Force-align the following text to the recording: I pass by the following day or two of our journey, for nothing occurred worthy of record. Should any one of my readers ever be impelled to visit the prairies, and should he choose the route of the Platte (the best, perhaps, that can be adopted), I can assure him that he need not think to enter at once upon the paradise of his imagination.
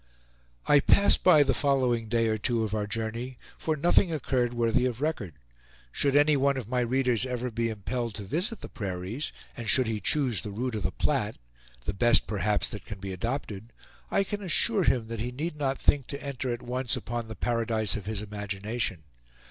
I 0.65 0.79
pass 0.79 1.15
by 1.15 1.43
the 1.43 1.53
following 1.53 2.07
day 2.07 2.27
or 2.27 2.39
two 2.39 2.63
of 2.63 2.73
our 2.73 2.87
journey, 2.87 3.37
for 3.59 3.75
nothing 3.75 4.11
occurred 4.11 4.51
worthy 4.51 4.87
of 4.87 4.99
record. 4.99 5.35
Should 5.91 6.15
any 6.15 6.35
one 6.35 6.57
of 6.57 6.67
my 6.67 6.79
readers 6.79 7.23
ever 7.23 7.51
be 7.51 7.69
impelled 7.69 8.15
to 8.15 8.23
visit 8.23 8.61
the 8.61 8.67
prairies, 8.67 9.31
and 9.55 9.69
should 9.69 9.85
he 9.85 9.99
choose 10.01 10.41
the 10.41 10.49
route 10.49 10.73
of 10.73 10.81
the 10.81 10.91
Platte 10.91 11.37
(the 11.85 11.93
best, 11.93 12.25
perhaps, 12.25 12.67
that 12.69 12.83
can 12.83 12.97
be 12.97 13.13
adopted), 13.13 13.71
I 14.09 14.23
can 14.23 14.41
assure 14.41 14.85
him 14.85 15.05
that 15.09 15.19
he 15.19 15.31
need 15.31 15.55
not 15.55 15.77
think 15.77 16.07
to 16.07 16.23
enter 16.23 16.51
at 16.51 16.63
once 16.63 16.95
upon 16.95 17.27
the 17.27 17.35
paradise 17.35 17.95
of 17.95 18.05
his 18.07 18.23
imagination. 18.23 19.03